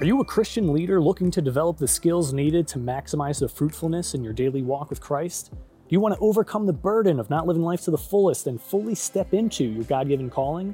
Are 0.00 0.06
you 0.06 0.20
a 0.20 0.24
Christian 0.24 0.72
leader 0.72 1.00
looking 1.00 1.32
to 1.32 1.42
develop 1.42 1.78
the 1.78 1.88
skills 1.88 2.32
needed 2.32 2.68
to 2.68 2.78
maximize 2.78 3.40
the 3.40 3.48
fruitfulness 3.48 4.14
in 4.14 4.22
your 4.22 4.32
daily 4.32 4.62
walk 4.62 4.88
with 4.88 5.00
Christ? 5.00 5.52
Do 5.90 5.94
you 5.94 6.00
want 6.00 6.14
to 6.14 6.20
overcome 6.20 6.66
the 6.66 6.72
burden 6.72 7.18
of 7.18 7.30
not 7.30 7.48
living 7.48 7.64
life 7.64 7.80
to 7.80 7.90
the 7.90 7.98
fullest 7.98 8.46
and 8.46 8.62
fully 8.62 8.94
step 8.94 9.34
into 9.34 9.64
your 9.64 9.82
God 9.82 10.06
given 10.06 10.30
calling? 10.30 10.72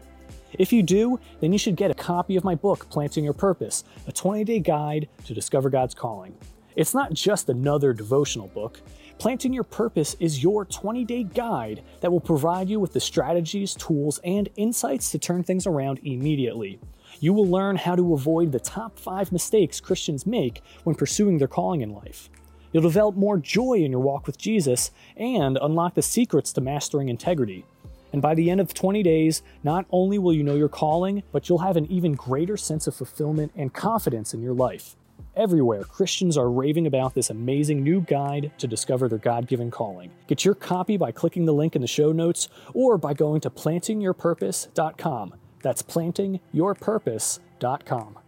If 0.52 0.74
you 0.74 0.82
do, 0.82 1.18
then 1.40 1.54
you 1.54 1.58
should 1.58 1.74
get 1.74 1.90
a 1.90 1.94
copy 1.94 2.36
of 2.36 2.44
my 2.44 2.54
book, 2.54 2.90
Planting 2.90 3.24
Your 3.24 3.32
Purpose, 3.32 3.84
a 4.06 4.12
20 4.12 4.44
day 4.44 4.58
guide 4.60 5.08
to 5.24 5.32
discover 5.32 5.70
God's 5.70 5.94
calling. 5.94 6.36
It's 6.74 6.92
not 6.92 7.14
just 7.14 7.48
another 7.48 7.94
devotional 7.94 8.48
book. 8.48 8.82
Planting 9.16 9.54
Your 9.54 9.64
Purpose 9.64 10.16
is 10.20 10.42
your 10.42 10.66
20 10.66 11.02
day 11.06 11.22
guide 11.22 11.82
that 12.02 12.12
will 12.12 12.20
provide 12.20 12.68
you 12.68 12.78
with 12.78 12.92
the 12.92 13.00
strategies, 13.00 13.74
tools, 13.74 14.20
and 14.22 14.50
insights 14.56 15.10
to 15.12 15.18
turn 15.18 15.42
things 15.42 15.66
around 15.66 15.98
immediately. 16.04 16.78
You 17.20 17.32
will 17.32 17.46
learn 17.46 17.76
how 17.76 17.96
to 17.96 18.12
avoid 18.12 18.52
the 18.52 18.60
top 18.60 18.98
five 18.98 19.32
mistakes 19.32 19.80
Christians 19.80 20.26
make 20.26 20.60
when 20.84 20.94
pursuing 20.94 21.38
their 21.38 21.48
calling 21.48 21.80
in 21.80 21.94
life. 21.94 22.28
You'll 22.72 22.82
develop 22.82 23.16
more 23.16 23.38
joy 23.38 23.74
in 23.74 23.90
your 23.90 24.00
walk 24.00 24.26
with 24.26 24.38
Jesus 24.38 24.90
and 25.16 25.58
unlock 25.60 25.94
the 25.94 26.02
secrets 26.02 26.52
to 26.54 26.60
mastering 26.60 27.08
integrity. 27.08 27.64
And 28.12 28.22
by 28.22 28.34
the 28.34 28.50
end 28.50 28.60
of 28.60 28.72
20 28.72 29.02
days, 29.02 29.42
not 29.62 29.86
only 29.90 30.18
will 30.18 30.32
you 30.32 30.42
know 30.42 30.54
your 30.54 30.68
calling, 30.68 31.22
but 31.32 31.48
you'll 31.48 31.58
have 31.58 31.76
an 31.76 31.86
even 31.86 32.14
greater 32.14 32.56
sense 32.56 32.86
of 32.86 32.94
fulfillment 32.94 33.52
and 33.56 33.72
confidence 33.72 34.32
in 34.32 34.42
your 34.42 34.54
life. 34.54 34.96
Everywhere, 35.34 35.84
Christians 35.84 36.38
are 36.38 36.50
raving 36.50 36.86
about 36.86 37.14
this 37.14 37.28
amazing 37.28 37.82
new 37.82 38.00
guide 38.00 38.52
to 38.56 38.66
discover 38.66 39.06
their 39.08 39.18
God 39.18 39.46
given 39.46 39.70
calling. 39.70 40.10
Get 40.28 40.46
your 40.46 40.54
copy 40.54 40.96
by 40.96 41.12
clicking 41.12 41.44
the 41.44 41.52
link 41.52 41.76
in 41.76 41.82
the 41.82 41.88
show 41.88 42.10
notes 42.10 42.48
or 42.72 42.96
by 42.96 43.12
going 43.12 43.42
to 43.42 43.50
plantingyourpurpose.com. 43.50 45.34
That's 45.62 45.82
plantingyourpurpose.com. 45.82 48.18